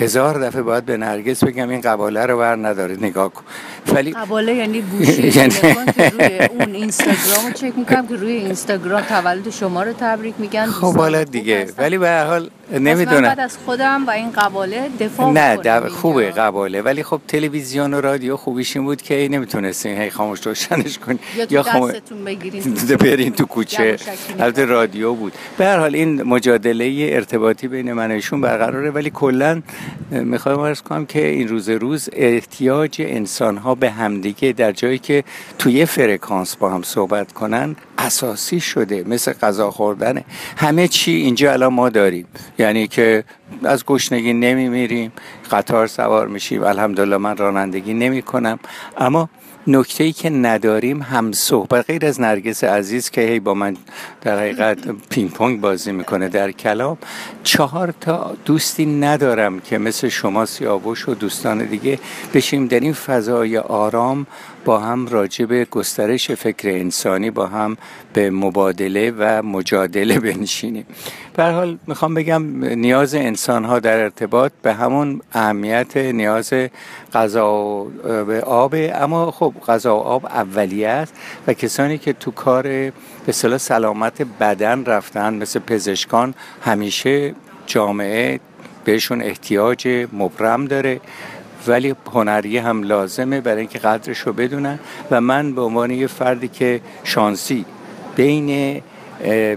هزار 0.00 0.46
دفعه 0.46 0.62
باید 0.62 0.84
به 0.84 0.96
نرگس 0.96 1.44
بگم 1.44 1.68
این 1.68 1.80
قباله 1.80 2.26
رو 2.26 2.38
ور 2.38 2.68
نداره 2.68 2.96
نگاه 2.96 3.32
کن. 3.32 3.42
ولی 3.94 4.12
قباله 4.12 4.54
یعنی 4.54 4.80
گوشی. 4.98 5.28
یعنی 5.28 5.54
روی 6.12 6.38
اون 6.50 6.74
اینستاگرام 6.74 7.52
چک 7.54 7.72
می‌کنم 7.76 8.06
که 8.06 8.16
روی 8.16 8.32
اینستاگرام 8.32 9.00
تولد 9.00 9.50
شما 9.50 9.82
رو 9.82 9.92
تبریک 9.92 10.34
میگن. 10.38 10.66
خب 10.66 10.96
حالا 10.96 11.24
دیگه. 11.24 11.66
ولی 11.78 11.98
به 11.98 12.08
هر 12.08 12.24
حال 12.24 12.50
نمی‌دونم. 12.72 13.22
بعد 13.22 13.40
از 13.40 13.56
خودم 13.64 14.06
و 14.06 14.10
این 14.10 14.30
قباله 14.30 14.88
دفاع 15.00 15.32
نه 15.32 15.80
خوبه 15.88 16.30
قباله. 16.30 16.82
ولی 16.82 17.02
خب 17.02 17.20
تلویزیون 17.28 17.94
و 17.94 18.00
رادیو 18.00 18.36
خوبیش 18.36 18.76
این 18.76 18.84
بود 18.84 19.02
که 19.02 19.28
نمی‌تونستین 19.30 19.98
هی 19.98 20.10
خاموش 20.10 20.46
روشنش 20.46 20.98
کنین 20.98 21.18
یا 21.50 21.62
برین 23.00 23.32
تو 23.32 23.46
کوچه. 23.46 23.96
البته 24.38 24.64
رادیو 24.64 25.14
بود. 25.14 25.32
به 25.58 25.64
هر 25.64 25.78
حال 25.78 25.94
این 25.94 26.22
مجادله 26.22 27.08
ارتباطی 27.12 27.68
بین 27.68 27.92
من 27.92 28.10
ایشون 28.10 28.40
برقراره 28.40 28.90
ولی 28.90 29.10
کلا 29.10 29.62
می‌خوایم 30.10 30.60
عرض 30.60 30.82
کنم 30.82 31.06
که 31.06 31.26
این 31.26 31.48
روز 31.48 31.68
روز 31.68 32.08
احتیاج 32.12 32.96
انسان 32.98 33.56
ها 33.56 33.74
به 33.74 33.90
همدیگه 33.90 34.52
در 34.52 34.72
جایی 34.72 34.98
که 34.98 35.24
توی 35.58 35.86
فرکانس 35.86 36.56
با 36.56 36.70
هم 36.70 36.82
صحبت 36.82 37.32
کنن 37.32 37.76
اساسی 37.98 38.60
شده 38.60 39.04
مثل 39.06 39.32
غذا 39.32 39.70
خوردنه. 39.70 40.24
همه 40.56 40.88
چی 40.88 41.12
اینجا 41.12 41.52
الان 41.52 41.74
ما 41.74 41.88
داریم. 41.88 42.26
یعنی 42.58 42.88
که 42.88 43.24
از 43.64 43.84
گشنگی 43.84 44.32
نمیمیریم 44.32 45.12
قطار 45.50 45.86
سوار 45.86 46.28
میشیم 46.28 46.62
الحمدلله 46.62 47.16
من 47.16 47.36
رانندگی 47.36 47.94
نمی 47.94 48.22
کنم 48.22 48.58
اما 48.98 49.28
نکته 49.68 50.04
ای 50.04 50.12
که 50.12 50.30
نداریم 50.30 51.02
هم 51.02 51.32
صحبت. 51.32 51.86
غیر 51.86 52.06
از 52.06 52.20
نرگس 52.20 52.64
عزیز 52.64 53.10
که 53.10 53.20
هی 53.20 53.40
با 53.40 53.54
من 53.54 53.76
در 54.20 54.38
حقیقت 54.38 54.78
پینگ 55.10 55.30
پونگ 55.30 55.60
بازی 55.60 55.92
می‌کنه 55.92 56.28
در 56.28 56.50
کلام 56.52 56.98
چهار 57.42 57.94
تا 58.00 58.36
دوستی 58.44 58.86
ندارم 58.86 59.60
که 59.60 59.78
مثل 59.78 60.08
شما 60.08 60.46
سیاوش 60.46 61.08
و 61.08 61.14
دوستان 61.14 61.64
دیگه 61.64 61.98
بشیم 62.34 62.66
در 62.66 62.80
این 62.80 62.92
فضای 62.92 63.58
آرام 63.58 64.26
با 64.66 64.78
هم 64.78 65.08
راجع 65.08 65.44
به 65.44 65.64
گسترش 65.64 66.30
فکر 66.30 66.68
انسانی 66.68 67.30
با 67.30 67.46
هم 67.46 67.76
به 68.12 68.30
مبادله 68.30 69.12
و 69.18 69.42
مجادله 69.42 70.20
بنشینیم. 70.26 70.86
به 71.36 71.44
حال 71.44 71.78
می‌خوام 71.86 72.14
بگم 72.14 72.64
نیاز 72.64 73.14
انسان 73.14 73.64
ها 73.64 73.78
در 73.78 73.98
ارتباط 73.98 74.52
به 74.62 74.74
همون 74.74 75.20
اهمیت 75.32 75.96
نیاز 75.96 76.52
غذا 77.12 77.46
و 78.04 78.32
آب. 78.46 78.74
اما 78.94 79.30
خب 79.30 79.54
غذا 79.68 79.96
و 79.96 80.00
آب 80.00 80.26
اولیه 80.26 80.88
است 80.88 81.14
و 81.46 81.52
کسانی 81.52 81.98
که 81.98 82.12
تو 82.12 82.30
کار 82.30 82.62
به 83.26 83.32
سلامت 83.58 84.22
بدن 84.40 84.84
رفتن 84.84 85.34
مثل 85.34 85.60
پزشکان 85.60 86.34
همیشه 86.64 87.34
جامعه 87.66 88.40
بهشون 88.84 89.22
احتیاج 89.22 90.06
مبرم 90.12 90.64
داره. 90.64 91.00
ولی 91.68 91.94
هنری 92.12 92.58
هم 92.58 92.82
لازمه 92.82 93.40
برای 93.40 93.58
اینکه 93.58 93.78
قدرش 93.78 94.18
رو 94.18 94.32
بدونن. 94.32 94.78
و 95.10 95.20
من 95.20 95.54
به 95.54 95.60
عنوان 95.60 95.90
یه 95.90 96.06
فردی 96.06 96.48
که 96.48 96.80
شانسی 97.04 97.64
بین 98.16 98.82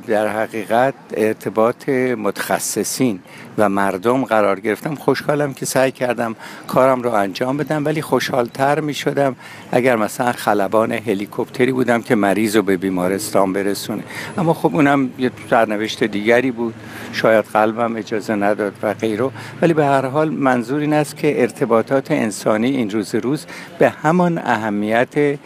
در 0.08 0.28
حقیقت 0.28 0.94
ارتباط 1.18 1.90
متخصصین 1.90 3.20
و 3.58 3.70
مردم 3.70 4.26
قرار 4.26 4.60
گرفتم. 4.60 4.96
خوشحالم 4.96 5.54
که 5.54 5.66
سعی 5.66 5.92
کردم 5.92 6.36
کارم 6.68 7.02
رو 7.02 7.14
انجام 7.14 7.58
بدم 7.58 7.86
ولی 7.86 8.02
خوشحالتر 8.02 8.80
می 8.80 8.94
شدم 8.94 9.36
اگر 9.72 9.96
مثلا 9.96 10.32
خلبان 10.32 10.92
هلیکوپتری 10.92 11.72
بودم 11.72 12.02
که 12.02 12.16
مریض 12.16 12.56
رو 12.56 12.62
به 12.62 12.78
بیمارستان 12.78 13.54
برسونه. 13.54 14.04
اما 14.38 14.54
خب 14.54 14.76
اونم 14.76 15.10
یه 15.18 15.32
سرنوشت 15.50 16.04
دیگری 16.04 16.52
بود. 16.52 16.74
شاید 17.14 17.46
قلبم 17.46 17.96
اجازه 17.96 18.36
نداد 18.36 18.74
و 18.84 18.94
غیره. 18.94 19.30
ولی 19.62 19.74
به 19.74 19.86
هر 19.86 20.06
حال 20.06 20.30
منظور 20.30 20.80
این 20.80 20.94
است 20.94 21.18
که 21.18 21.42
ارتباطات 21.42 22.12
انسانی 22.12 22.70
این 22.70 22.90
روز 22.90 23.16
روز 23.16 23.46
به 23.80 23.90
همان 23.90 24.38
اهمیت 24.38 25.38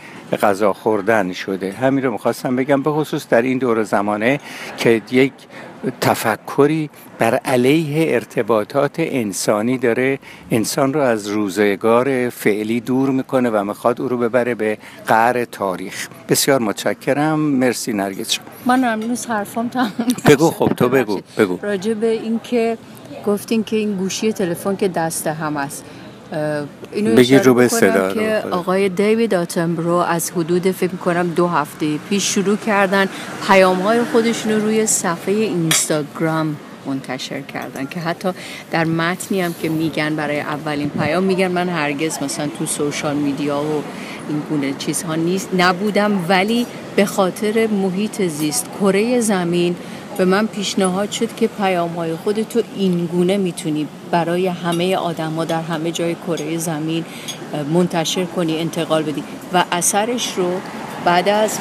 غذا 0.42 0.74
خوردن 0.74 1.34
شده. 1.34 1.72
همین 1.72 2.04
رو 2.04 2.12
می‌خواستم 2.12 2.56
بگم 2.56 2.82
به 2.82 2.92
خصوص 2.92 3.28
در 3.28 3.42
این 3.42 3.58
دور 3.58 3.84
زمانه 3.84 4.40
که 4.78 5.02
یک 5.12 5.34
تفکری 6.02 6.90
بر 7.20 7.36
علیه 7.36 8.14
ارتباطات 8.14 8.96
انسانی 8.98 9.78
داره. 9.78 10.20
انسان 10.52 10.94
رو 10.94 11.02
از 11.02 11.28
روزگار 11.28 12.30
فعلی 12.30 12.80
دور 12.80 13.10
می‌کنه 13.10 13.50
و 13.50 13.64
می‌خواد 13.64 14.02
او 14.02 14.08
رو 14.08 14.18
ببره 14.18 14.56
به 14.56 14.78
قعر 15.08 15.46
تاریخ. 15.46 16.08
بسیار 16.30 16.62
متشکرم. 16.62 17.40
مرسی 17.40 17.94
نرگس 17.94 18.40
من 18.66 18.84
امروز 18.84 19.26
حرفام 19.26 19.68
تمام 19.68 19.92
بگو 20.28 20.52
خب 20.52 20.68
تو 20.68 20.90
بگو 20.90 21.20
بگو. 21.38 21.60
راجع 21.62 21.94
به 21.94 22.08
این 22.08 22.40
که 22.44 22.78
گفتین 23.26 23.64
که 23.64 23.76
این 23.76 23.96
گوشی 23.96 24.34
تلفن 24.34 24.76
که 24.76 24.88
دست 24.88 25.28
هم 25.28 25.58
است. 25.58 25.86
اینو 26.92 27.16
بگی 27.16 27.38
رو 27.38 27.54
به 27.54 27.68
صدا 27.68 28.14
که 28.14 28.44
آقای 28.52 28.90
دیوید 28.90 29.36
آتنبرو 29.36 29.94
از 29.94 30.32
حدود 30.32 30.72
فکر 30.72 30.96
کنم 30.96 31.28
دو 31.28 31.48
هفته 31.48 31.98
پیش 32.10 32.34
شروع 32.34 32.58
کردن 32.58 33.08
پیام 33.48 33.80
های 33.80 34.04
خودشون 34.04 34.52
رو 34.52 34.60
روی 34.60 34.86
صفحه 34.86 35.34
اینستاگرام 35.34 36.56
منتشر 36.86 37.42
کردن 37.42 37.86
که 37.86 38.00
حتی 38.00 38.30
در 38.72 38.86
متنی 38.86 39.42
هم 39.42 39.54
که 39.62 39.70
میگن 39.70 40.16
برای 40.16 40.40
اولین 40.40 40.90
پیام 40.90 41.24
میگن 41.24 41.48
من 41.48 41.70
هرگز 41.70 42.24
مثلا 42.24 42.48
تو 42.60 42.66
سوشال 42.66 43.16
میدیا 43.16 43.62
و 43.62 43.84
این 44.30 44.42
گونه 44.50 44.74
چیزها 44.74 45.16
نیست 45.16 45.50
نبودم 45.58 46.26
ولی 46.28 46.66
به 46.96 47.06
خاطر 47.06 47.68
محیط 47.68 48.22
زیست 48.22 48.66
کره 48.80 49.20
زمین 49.20 49.76
به 50.18 50.26
من 50.26 50.48
پیشنهاد 50.48 51.12
شد 51.12 51.36
که 51.36 51.48
پیام 51.48 51.90
های 51.90 52.16
خودتو 52.16 52.62
این 52.76 53.06
گونه 53.06 53.38
می‌تونی 53.38 53.88
برای 54.12 54.48
همه 54.48 54.96
آدما 54.96 55.46
در 55.46 55.62
همه 55.62 55.92
جای 55.92 56.16
کره 56.16 56.58
زمین 56.58 57.06
منتشر 57.74 58.26
کنی 58.26 58.60
انتقال 58.60 59.04
بدی. 59.04 59.24
و 59.54 59.64
اثرش 59.72 60.34
رو 60.34 60.52
بعد 61.06 61.30
از 61.30 61.58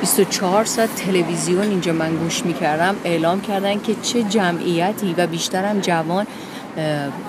24 0.00 0.64
ساعت 0.64 0.94
تلویزیون 0.94 1.68
اینجا 1.68 1.92
من 1.92 2.16
گوش 2.16 2.46
می‌کردم 2.46 2.96
اعلام 3.04 3.40
کردن 3.40 3.80
که 3.80 3.94
چه 4.02 4.22
جمعیتی 4.22 5.14
و 5.18 5.26
بیشترم 5.26 5.80
جوان 5.80 6.26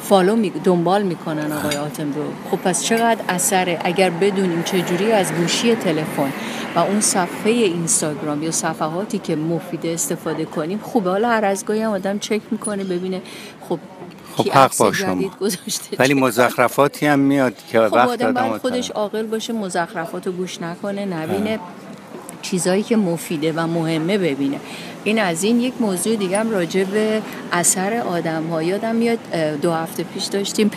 فالو 0.02 0.36
می 0.36 0.50
دنبال 0.50 1.04
می‌کنن 1.04 1.52
آقای 1.52 1.76
آتم 1.76 2.14
رو. 2.14 2.24
خب 2.52 2.58
پس 2.58 2.84
چقدر 2.84 3.22
اثره 3.30 3.80
اگر 3.84 4.10
بدونیم 4.10 4.64
چجوری 4.64 5.12
از 5.12 5.34
گوشی 5.34 5.76
تلفن 5.76 6.34
و 6.76 6.80
اون 6.80 7.02
صفحه 7.02 7.52
اینستاگرام 7.52 8.44
یا 8.44 8.52
صفحاتی 8.52 9.20
که 9.20 9.36
مفیده 9.36 9.90
استفاده 9.90 10.46
کنیم 10.46 10.80
خوبه. 10.84 11.10
حالا 11.10 11.30
هر 11.30 11.46
از 11.46 11.66
گاهی 11.66 11.82
هم 11.82 11.92
آدم 11.92 12.20
چک 12.20 12.42
می‌کنه 12.52 12.84
ببینه 12.84 13.22
خب 13.70 13.80
خب 14.38 14.50
حق 14.50 14.78
با 14.78 14.94
شما. 14.94 15.32
ولی 16.00 16.14
مزخرفاتی 16.14 17.06
هم 17.06 17.20
میاد 17.20 17.54
که 17.72 17.80
خب 17.80 17.94
وقت 17.94 18.10
آدم 18.10 18.58
خودش 18.58 18.92
عاقل 18.92 19.26
باشه 19.26 19.54
مزخرفات 19.54 20.28
رو 20.28 20.34
گوش 20.34 20.62
نکنه 20.62 21.06
نبینه 21.06 21.60
چیزایی 22.42 22.84
که 22.84 22.98
مفیده 22.98 23.54
و 23.56 23.68
مهمه 23.68 24.18
ببینه. 24.18 24.60
این 25.04 25.20
از 25.20 25.44
این 25.44 25.60
یک 25.60 25.74
موضوع 25.80 26.16
دیگه 26.16 26.40
هم 26.40 26.52
راجع 26.52 26.84
به 26.84 27.22
اثر 27.52 27.94
آدم 27.94 28.48
ها 28.48 28.64
یادم 28.64 28.96
میاد 28.96 29.20
دو 29.62 29.72
هفته 29.72 30.04
پیش 30.04 30.26
داشتیم 30.26 30.72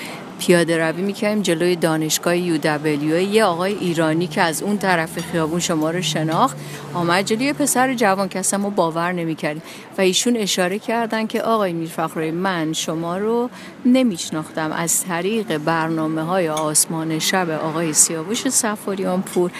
پیاده 0.47 0.79
روی 0.79 1.03
می‌کردیم 1.03 1.43
جلوی 1.43 1.77
دانشگاه 1.77 2.37
یو 2.37 2.59
دبلیو 2.63 3.21
یه 3.21 3.45
آقای 3.45 3.75
ایرانی 3.75 4.27
که 4.27 4.43
از 4.43 4.63
اون 4.63 4.79
طرف 4.79 5.19
خیابون 5.19 5.61
شما 5.61 5.91
رو 5.91 6.03
شناخت 6.03 6.57
آمد 6.95 7.25
جلوی 7.25 7.53
پسر 7.53 7.95
جوان 7.95 8.29
که 8.29 8.43
ما 8.57 8.71
باور 8.71 9.13
نمی‌کردیم. 9.13 9.63
و 9.99 10.01
ایشون 10.01 10.37
اشاره 10.37 10.79
کردن 10.79 11.27
که 11.27 11.43
آقای 11.43 11.73
میرفخرایی 11.73 12.31
من 12.31 12.73
شما 12.73 13.19
رو 13.19 13.51
نمیشناختم. 13.85 14.73
از 14.73 15.05
طریق 15.05 15.59
برنامه 15.59 16.23
های 16.23 16.49
آسمان 16.49 17.19
شب 17.19 17.51
آقای 17.51 17.93
سیاوش 17.93 18.49
سفاریان 18.49 19.23
پور 19.23 19.51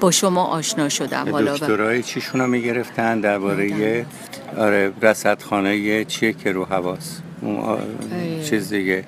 با 0.00 0.10
شما 0.10 0.44
آشنا 0.44 0.88
شدم. 0.88 1.28
حالا 1.32 1.56
دکترای 1.56 2.02
چیشون 2.02 2.40
رو 2.40 2.46
می‌گرفتن 2.46 3.20
درباره 3.20 4.06
آره 4.58 4.92
رصدخانه 5.02 6.04
چیه 6.04 6.32
که 6.32 6.52
رو 6.52 6.64
حواس؟ 6.64 7.18
چیز 8.50 8.68
دیگه. 8.68 9.04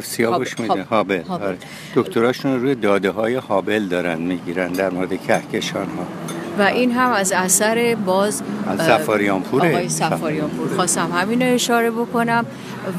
سیاوش 0.00 0.60
میده. 0.60 0.82
هابل, 0.82 1.22
آره. 1.28 1.56
دکتراشون 1.94 2.60
روی 2.60 2.74
داده 2.74 3.10
های 3.10 3.34
هابل 3.34 3.86
دارن 3.88 4.18
می‌گیرن 4.18 4.72
در 4.72 4.90
مورد 4.90 5.22
کهکشان 5.26 5.86
ها 5.86 6.06
و 6.58 6.62
این 6.62 6.92
هم 6.92 7.12
از 7.12 7.32
اثر 7.32 7.96
باز 8.06 8.42
سفاریان 8.78 9.42
پوره 9.42 9.68
آقای 9.68 9.88
سفاریان 9.88 10.50
پور 10.50 10.68
خواستم 10.68 11.10
همین 11.14 11.42
اشاره 11.42 11.90
بکنم 11.90 12.46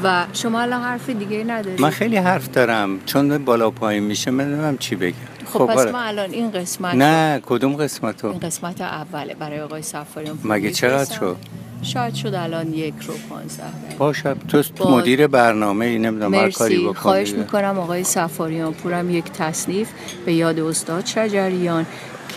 و 0.04 0.24
شما 0.32 0.60
الان 0.60 0.82
حرف 0.82 1.10
دیگه 1.10 1.44
ندارید. 1.44 1.80
من 1.80 1.90
خیلی 1.90 2.16
حرف 2.16 2.50
دارم. 2.50 3.00
چون 3.06 3.44
بالا 3.44 3.70
پایین 3.70 4.02
میشه 4.02 4.30
من 4.30 4.76
چی 4.78 4.96
بگم. 4.96 5.14
خب, 5.44 5.58
خب 5.58 5.66
پس 5.66 5.78
آره. 5.78 5.92
ما 5.92 6.00
الان 6.00 6.30
این 6.30 6.50
قسمت 6.50 6.94
نه 6.94 7.40
کدوم 7.46 7.76
قسمت 7.76 8.24
این 8.24 8.38
قسمت 8.38 8.80
اوله 8.80 9.34
برای 9.34 9.60
آقای 9.60 9.82
سفاریان 9.82 10.36
پور 10.36 10.52
مگه 10.52 10.70
چقدر 10.70 11.14
شد؟ 11.14 11.36
شاید 11.82 12.14
شد 12.14 12.34
الان 12.34 12.74
یک 12.74 12.94
رو 13.06 13.14
پانزده. 13.28 13.62
باشد. 13.98 14.36
تو 14.76 14.90
مدیر 14.90 15.26
برنامه 15.26 15.84
ای 15.84 15.98
نمی‌دونم 15.98 16.34
هر 16.34 16.50
کاری 16.50 16.78
بکنی 16.78 16.94
خواهش 16.94 17.30
می‌کنم 17.30 17.78
آقای 17.78 18.04
سفاریان 18.04 18.72
پورم 18.74 19.10
یک 19.10 19.24
تصنیف 19.24 19.88
به 20.26 20.32
یاد 20.32 20.58
استاد 20.58 21.06
شجریان 21.06 21.86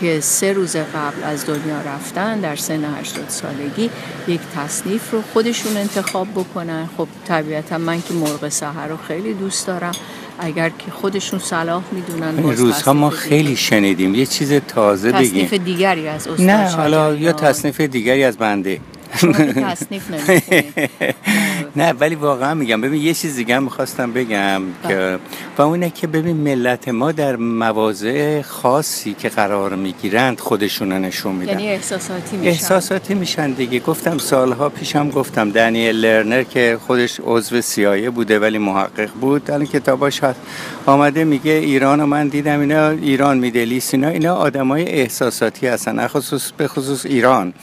که 0.01 0.19
سه 0.19 0.53
روز 0.53 0.75
قبل 0.75 1.24
از 1.24 1.46
دنیا 1.46 1.81
رفتن 1.86 2.39
در 2.39 2.55
سن 2.55 2.84
80 3.00 3.29
سالگی 3.29 3.89
یک 4.27 4.39
تصنیف 4.55 5.12
رو 5.12 5.22
خودشون 5.34 5.77
انتخاب 5.77 6.27
بکنن. 6.31 6.89
خب 6.98 7.08
طبیعتا 7.27 7.77
من 7.77 8.01
که 8.01 8.13
مرغ 8.13 8.50
سحر 8.50 8.88
رو 8.88 8.98
خیلی 8.98 9.34
دوست 9.34 9.67
دارم. 9.67 9.91
اگر 10.39 10.69
که 10.69 10.91
خودشون 10.91 11.39
صلاح 11.39 11.84
می‌دونن 11.91 12.38
این 12.38 12.58
روزها 12.58 12.93
ما 12.93 13.10
خیلی 13.10 13.55
شنیدیم. 13.55 14.15
یه 14.15 14.25
چیز 14.25 14.53
تازه 14.53 15.12
بگیم. 15.12 15.27
تصنیف 15.27 15.53
دیگری 15.53 16.08
از 16.08 16.27
استاد 16.27 16.50
نه 16.50 16.69
حالا 16.69 17.15
یا 17.15 17.31
تصنیف 17.31 17.81
دیگری 17.81 18.24
از 18.24 18.38
بنده. 18.38 18.79
تصنیف 19.19 20.03
نه 21.75 21.91
ولی 21.91 22.15
واقعا 22.15 22.53
میگم. 22.53 22.81
ببین 22.81 23.01
یه 23.01 23.13
چیز 23.13 23.35
دیگه 23.35 23.55
هم 23.55 23.63
می‌خواستم 23.63 24.11
بگم 24.11 24.61
که 24.88 24.88
بله. 24.88 25.19
و 25.57 25.61
اونه 25.61 25.89
که 25.89 26.07
ببین 26.07 26.38
ملت 26.38 26.88
ما 26.88 27.11
در 27.11 27.35
مواضع 27.35 28.41
خاصی 28.41 29.13
که 29.13 29.29
قرار 29.29 29.75
می‌گیرند 29.75 30.39
خودشون 30.39 30.91
نشون 30.91 31.35
میدن. 31.35 31.51
یعنی 31.51 31.67
احساساتی 31.67 32.38
میشن. 32.38 32.49
احساساتی 32.49 33.13
میشن 33.13 33.51
دیگه. 33.51 33.79
گفتم 33.79 34.17
سالها 34.17 34.69
پیشم 34.69 35.09
گفتم 35.09 35.51
دنیل 35.51 35.95
لرنر 35.95 36.43
که 36.43 36.77
خودش 36.88 37.19
عضو 37.23 37.61
سیایه 37.61 38.09
بوده 38.09 38.39
ولی 38.39 38.57
محقق 38.57 39.09
بود. 39.21 39.43
در 39.43 39.65
کتاباش 39.65 40.23
هست. 40.23 40.39
آمده 40.85 41.23
میگه 41.23 41.51
ایران 41.51 41.99
و 41.99 42.05
من 42.05 42.27
دیدم 42.27 42.59
اینا 42.59 42.89
ایران 42.89 43.38
میدلیس 43.38 43.93
اینا 43.93 44.07
اینا 44.07 44.35
آدمای 44.35 44.83
احساساتی 44.83 45.67
هستن. 45.67 46.07
خصوص 46.07 46.51
به 46.51 46.67
خصوص 46.67 47.05
ایران. 47.05 47.53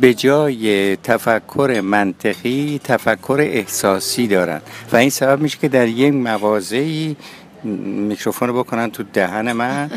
به 0.00 0.14
جای 0.14 0.96
تفکر 0.96 1.80
منطقی 1.84 2.80
تفکر 2.84 3.38
احساسی 3.40 4.26
دارن. 4.26 4.60
و 4.92 4.96
این 4.96 5.10
سبب 5.10 5.40
میشه 5.40 5.58
که 5.58 5.68
در 5.68 5.88
یک 5.88 6.12
موازهی 6.12 7.16
میکروفون 7.64 8.48
رو 8.48 8.58
بکنن 8.58 8.90
تو 8.90 9.02
دهن 9.02 9.52
من 9.52 9.90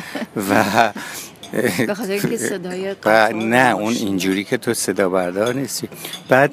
و 0.49 0.91
و 3.05 3.33
نه 3.33 3.75
اون 3.75 3.93
اینجوری 3.93 4.43
که 4.43 4.57
تو 4.57 4.73
صدا 4.73 5.09
بردار 5.09 5.53
نیستی. 5.53 5.89
بعد 6.29 6.51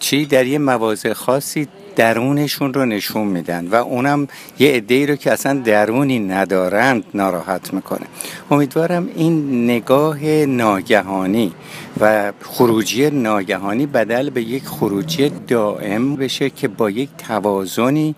چی؟ 0.00 0.26
در 0.26 0.46
یه 0.46 0.58
مواضع 0.58 1.12
خاصی 1.12 1.68
درونشون 1.96 2.74
رو 2.74 2.84
نشون 2.84 3.26
میدن 3.26 3.66
و 3.66 3.74
اونم 3.74 4.28
یه 4.58 4.72
عده 4.72 5.06
رو 5.06 5.16
که 5.16 5.32
اصلا 5.32 5.60
درونی 5.64 6.18
ندارند 6.18 7.04
ناراحت 7.14 7.74
می‌کنه. 7.74 8.06
امیدوارم 8.50 9.08
این 9.16 9.64
نگاه 9.64 10.24
ناگهانی 10.46 11.52
و 12.00 12.32
خروجی 12.42 13.10
ناگهانی 13.10 13.86
بدل 13.86 14.30
به 14.30 14.42
یک 14.42 14.64
خروجی 14.64 15.28
دائم 15.48 16.16
بشه 16.16 16.50
که 16.50 16.68
با 16.68 16.90
یک 16.90 17.08
توازنی 17.28 18.14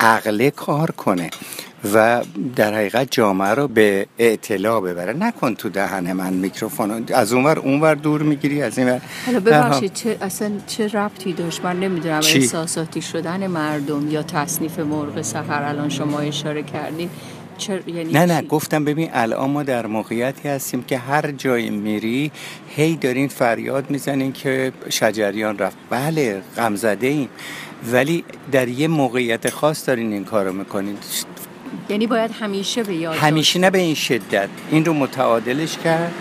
عقله 0.00 0.50
کار 0.50 0.90
کنه. 0.90 1.30
و 1.94 2.22
در 2.56 2.74
حقیقت 2.74 3.08
جامعه 3.10 3.50
رو 3.50 3.68
به 3.68 4.06
اعتلاع 4.18 4.80
ببره. 4.80 5.12
نکن 5.12 5.54
تو 5.54 5.68
دهن 5.68 6.12
من 6.12 6.32
میکروفون. 6.32 7.04
از 7.14 7.32
اونور 7.32 7.58
اونور 7.58 7.94
دور 7.94 8.22
می‌گیری 8.22 8.62
از 8.62 8.78
این 8.78 9.00
حالا 9.26 9.40
ببخشید 9.40 9.92
چه 9.92 10.16
اصلا 10.20 10.50
چه 10.66 10.88
ربطی 10.88 11.32
داشت؟ 11.32 11.64
من 11.64 11.80
نمی‌دونم 11.80 12.20
احساساتی 12.34 13.02
شدن 13.02 13.46
مردم 13.46 14.10
یا 14.10 14.22
تصنیف 14.22 14.78
مرغ 14.78 15.22
سفر 15.22 15.62
الان 15.62 15.88
شما 15.88 16.18
اشاره 16.18 16.62
کردین. 16.62 17.10
یعنی 17.86 18.12
نه 18.12 18.26
نه 18.26 18.42
گفتم 18.42 18.84
ببین 18.84 19.10
الان 19.12 19.50
ما 19.50 19.62
در 19.62 19.86
موقعیتی 19.86 20.48
هستیم 20.48 20.82
که 20.82 20.98
هر 20.98 21.30
جایی 21.30 21.70
میری 21.70 22.32
هی 22.68 22.96
دارین 22.96 23.28
فریاد 23.28 23.90
می‌زنین 23.90 24.32
که 24.32 24.72
شجریان 24.90 25.58
رفت. 25.58 25.76
بله 25.90 26.42
غمزده 26.56 27.06
ایم 27.06 27.28
ولی 27.92 28.24
در 28.52 28.68
یه 28.68 28.88
موقعیت 28.88 29.50
خاص 29.50 29.88
دارین 29.88 30.12
این 30.12 30.24
کارو 30.24 30.52
می‌کنین. 30.52 30.96
یعنی 31.88 32.06
باید 32.06 32.30
همیشه 32.40 32.82
به 32.82 32.94
یاد 32.94 33.16
همیشه 33.16 33.58
نه 33.58 33.70
به 33.70 33.78
این 33.78 33.94
شدت. 33.94 34.48
این 34.70 34.84
رو 34.84 34.92
متعادلش 34.92 35.78
کرد. 35.78 36.12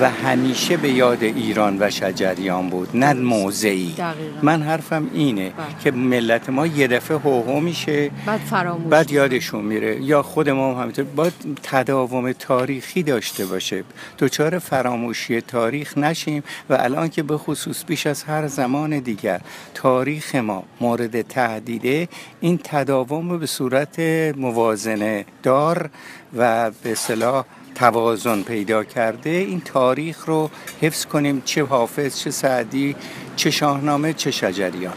و 0.00 0.10
همیشه 0.10 0.76
به 0.76 0.90
یاد 0.90 1.22
ایران 1.22 1.76
و 1.80 1.90
شجریان 1.90 2.70
بود 2.70 2.88
نه 2.94 3.12
موضعی. 3.12 3.94
من 4.42 4.62
حرفم 4.62 5.10
اینه 5.12 5.50
بله. 5.50 5.66
که 5.84 5.90
ملت 5.90 6.50
ما 6.50 6.66
یه 6.66 6.86
دفعه 6.86 7.16
هوهو 7.16 7.60
میشه 7.60 8.10
بعد 8.26 8.40
فراموش 8.40 8.92
بعد 8.92 9.10
یادشون 9.10 9.64
میره. 9.64 10.02
یا 10.02 10.22
خود 10.22 10.48
ما 10.50 10.74
هم 10.74 10.80
همینطور. 10.80 11.04
باید 11.04 11.32
تداوم 11.62 12.32
تاریخی 12.32 13.02
داشته 13.02 13.46
باشه. 13.46 13.84
دوچار 14.18 14.58
فراموشی 14.58 15.40
تاریخ 15.40 15.98
نشیم 15.98 16.42
و 16.70 16.74
الان 16.74 17.08
که 17.08 17.22
به 17.22 17.38
خصوص 17.38 17.84
بیش 17.86 18.06
از 18.06 18.24
هر 18.24 18.46
زمان 18.46 18.98
دیگر 18.98 19.40
تاریخ 19.74 20.34
ما 20.34 20.62
مورد 20.80 21.22
تهدیده 21.22 22.08
این 22.40 22.60
تداوم 22.64 23.38
به 23.38 23.46
صورت 23.46 24.00
موازنه 24.36 25.24
دار 25.42 25.90
و 26.36 26.70
به 26.70 26.94
صلاح 26.94 27.44
توازن 27.78 28.42
پیدا 28.42 28.84
کرده. 28.84 29.30
این 29.30 29.60
تاریخ 29.60 30.24
رو 30.24 30.50
حفظ 30.80 31.06
کنیم. 31.06 31.42
چه 31.44 31.64
حافظ 31.64 32.18
چه 32.18 32.30
سعدی 32.30 32.96
چه 33.36 33.50
شاهنامه 33.50 34.12
چه 34.12 34.30
شجریان. 34.30 34.94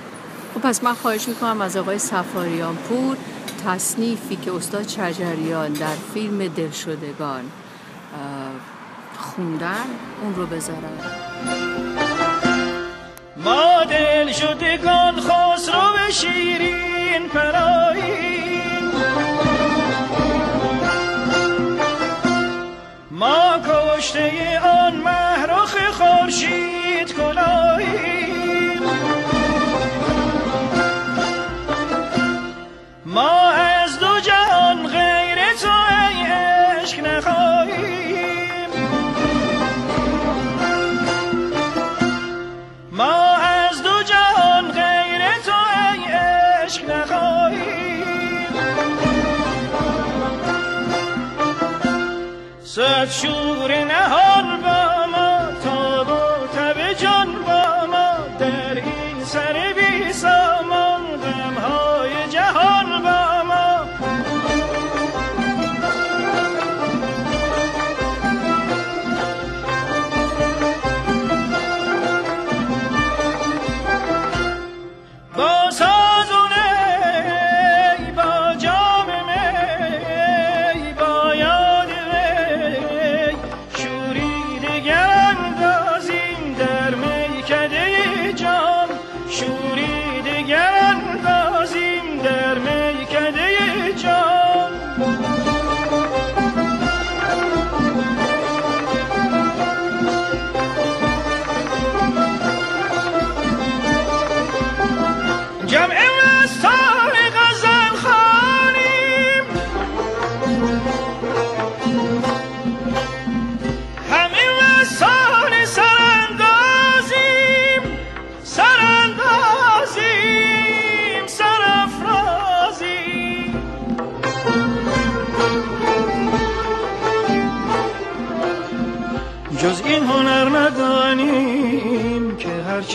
خب 0.54 0.62
پس 0.62 0.84
من 0.84 0.94
خواهش 0.94 1.28
می‌کنم 1.28 1.62
از 1.62 1.78
آقای 1.78 2.00
سفاریان 2.00 2.76
پور 2.76 3.18
تصنیفی 3.66 4.36
که 4.36 4.54
استاد 4.54 4.88
شجریان 4.88 5.74
در 5.74 5.96
فیلم 6.14 6.48
دلشدگان 6.48 7.44
خوندن 9.20 9.86
اون 10.24 10.36
رو 10.36 10.46
بذارن 10.46 10.98
ما 13.46 13.86
دل 13.90 14.32
شدگان 14.32 15.20
خسرو 15.20 15.82
به 15.94 16.12
شیرین 16.12 17.28
پرایی. 17.34 18.49
ما 23.20 23.60
کشته 23.66 24.60
آن 24.60 24.96
محرخ 24.96 25.76
خورشید 25.92 27.14
کلاهیم 27.16 28.19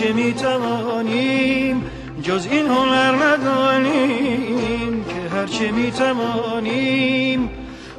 هرچه 0.05 0.17
می 0.17 0.33
توانیم 0.35 1.90
جز 2.23 2.47
این 2.51 2.67
هنر 2.67 3.14
ندانیم 3.25 5.05
که 5.05 5.29
هرچه 5.37 5.71
می 5.71 5.90
توانیم 5.90 7.51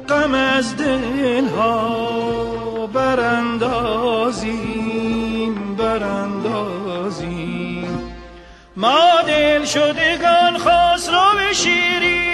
غم 0.08 0.34
از 0.34 0.76
دل 0.76 1.48
ها 1.48 2.86
براندازیم 2.86 4.16
براندازیم. 5.76 7.08
ما 8.76 9.22
دل 9.26 9.64
شدگان 9.64 10.58
خسرو 10.58 11.36
به 11.36 11.52
شیرین 11.52 12.25